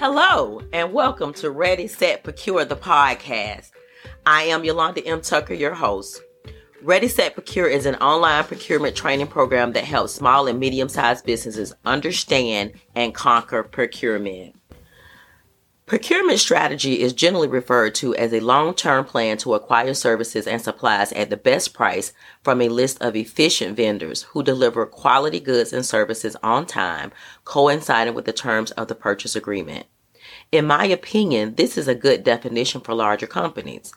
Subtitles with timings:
[0.00, 3.72] Hello, and welcome to Ready, Set, Procure, the podcast.
[4.24, 5.20] I am Yolanda M.
[5.20, 6.22] Tucker, your host.
[6.80, 11.26] Ready, Set, Procure is an online procurement training program that helps small and medium sized
[11.26, 14.54] businesses understand and conquer procurement.
[15.88, 20.60] Procurement strategy is generally referred to as a long term plan to acquire services and
[20.60, 22.12] supplies at the best price
[22.44, 27.10] from a list of efficient vendors who deliver quality goods and services on time,
[27.46, 29.86] coinciding with the terms of the purchase agreement.
[30.52, 33.94] In my opinion, this is a good definition for larger companies.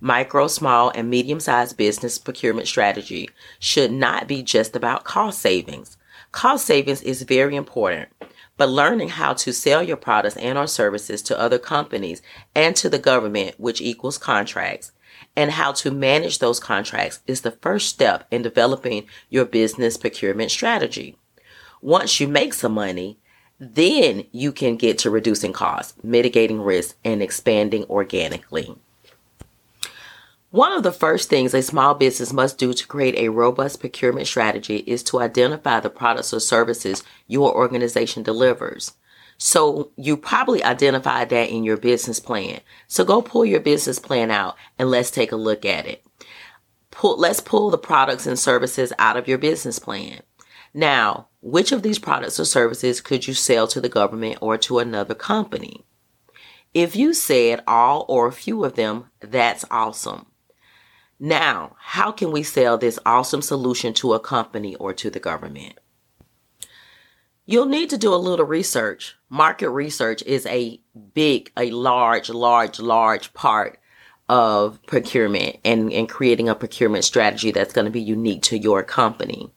[0.00, 5.98] Micro, small, and medium sized business procurement strategy should not be just about cost savings.
[6.32, 8.08] Cost savings is very important,
[8.56, 12.22] but learning how to sell your products and or services to other companies
[12.54, 14.92] and to the government, which equals contracts,
[15.36, 20.50] and how to manage those contracts is the first step in developing your business procurement
[20.50, 21.16] strategy.
[21.80, 23.18] Once you make some money,
[23.58, 28.76] then you can get to reducing costs, mitigating risk, and expanding organically.
[30.54, 34.28] One of the first things a small business must do to create a robust procurement
[34.28, 38.92] strategy is to identify the products or services your organization delivers.
[39.36, 42.60] So you probably identified that in your business plan.
[42.86, 46.04] So go pull your business plan out and let's take a look at it.
[46.92, 50.20] Pull, let's pull the products and services out of your business plan.
[50.72, 54.78] Now, which of these products or services could you sell to the government or to
[54.78, 55.84] another company?
[56.72, 60.26] If you said all or a few of them, that's awesome.
[61.18, 65.78] Now, how can we sell this awesome solution to a company or to the government?
[67.46, 69.16] You'll need to do a little research.
[69.28, 70.80] Market research is a
[71.12, 73.78] big, a large, large, large part
[74.28, 78.82] of procurement and, and creating a procurement strategy that's going to be unique to your
[78.82, 79.52] company.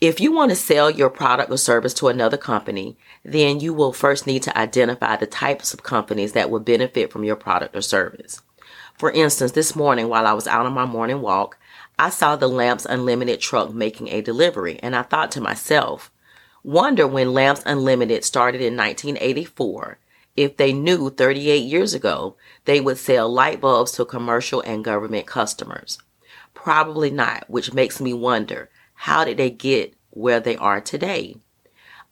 [0.00, 3.92] If you want to sell your product or service to another company, then you will
[3.92, 7.82] first need to identify the types of companies that will benefit from your product or
[7.82, 8.40] service.
[9.00, 11.56] For instance, this morning while I was out on my morning walk,
[11.98, 16.12] I saw the Lamps Unlimited truck making a delivery, and I thought to myself,
[16.62, 19.98] wonder when Lamps Unlimited started in 1984,
[20.36, 25.26] if they knew 38 years ago they would sell light bulbs to commercial and government
[25.26, 25.96] customers.
[26.52, 31.36] Probably not, which makes me wonder how did they get where they are today?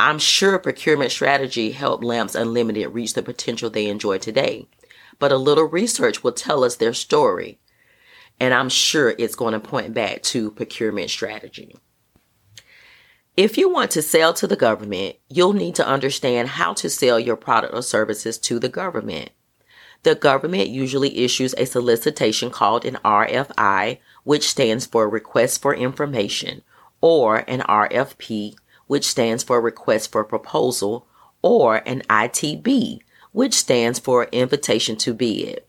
[0.00, 4.66] I'm sure procurement strategy helped Lamps Unlimited reach the potential they enjoy today.
[5.18, 7.58] But a little research will tell us their story.
[8.40, 11.76] And I'm sure it's going to point back to procurement strategy.
[13.36, 17.18] If you want to sell to the government, you'll need to understand how to sell
[17.18, 19.30] your product or services to the government.
[20.02, 26.62] The government usually issues a solicitation called an RFI, which stands for Request for Information,
[27.00, 28.56] or an RFP,
[28.86, 31.06] which stands for Request for Proposal,
[31.40, 33.00] or an ITB,
[33.32, 35.64] which stands for Invitation to Bid.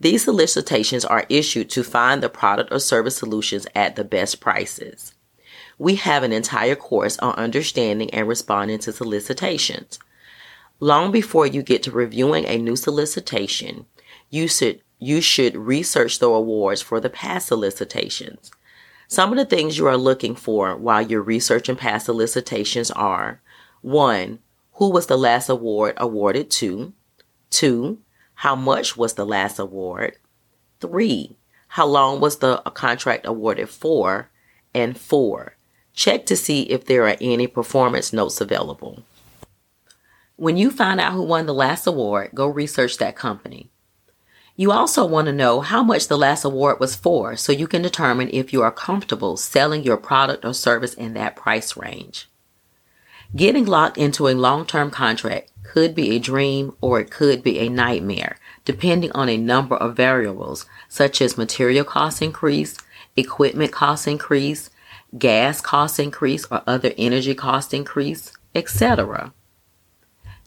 [0.00, 5.14] These solicitations are issued to find the product or service solutions at the best prices.
[5.78, 9.98] We have an entire course on understanding and responding to solicitations.
[10.80, 13.86] Long before you get to reviewing a new solicitation,
[14.30, 18.52] you should, you should research the awards for the past solicitations.
[19.08, 23.40] Some of the things you are looking for while you're researching past solicitations are
[23.80, 24.38] one,
[24.74, 26.92] who was the last award awarded to?
[27.50, 27.98] Two,
[28.34, 30.16] how much was the last award?
[30.80, 31.36] Three,
[31.68, 34.30] how long was the uh, contract awarded for?
[34.74, 35.56] And four,
[35.92, 39.02] check to see if there are any performance notes available.
[40.36, 43.70] When you find out who won the last award, go research that company.
[44.54, 47.82] You also want to know how much the last award was for so you can
[47.82, 52.28] determine if you are comfortable selling your product or service in that price range.
[53.36, 57.68] Getting locked into a long-term contract could be a dream or it could be a
[57.68, 62.76] nightmare, depending on a number of variables such as material cost increase,
[63.16, 64.70] equipment cost increase,
[65.18, 69.32] gas cost increase or other energy cost increase, etc.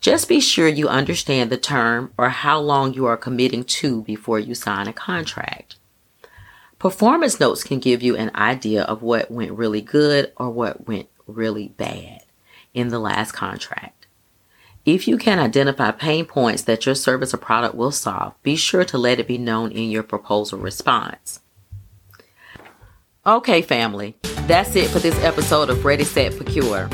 [0.00, 4.38] Just be sure you understand the term or how long you are committing to before
[4.38, 5.76] you sign a contract.
[6.78, 11.10] Performance notes can give you an idea of what went really good or what went
[11.26, 12.22] really bad
[12.72, 13.99] in the last contract.
[14.86, 18.86] If you can identify pain points that your service or product will solve, be sure
[18.86, 21.40] to let it be known in your proposal response.
[23.26, 24.16] Okay, family,
[24.46, 26.88] that's it for this episode of Ready, Set, Procure.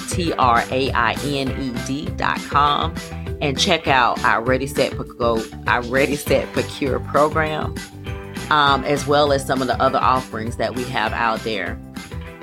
[0.09, 2.39] T-R-A-I-N-E-D dot
[3.41, 7.75] and check out our Ready Set Go, our Ready Set Procure program.
[8.49, 11.79] um, as well as some of the other offerings that we have out there.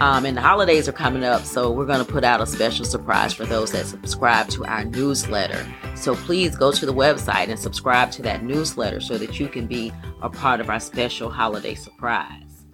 [0.00, 2.85] Um, and the holidays are coming up, so we're going to put out a special
[2.85, 5.65] surprise for those that subscribe to our newsletter.
[5.94, 9.69] So please go to the website and subscribe to that newsletter so that you can
[9.69, 12.65] be a part of our special holiday surprise.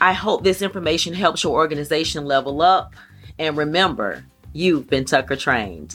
[0.00, 2.96] I hope this information helps your organization level up.
[3.38, 5.94] And remember, you've been Tucker trained.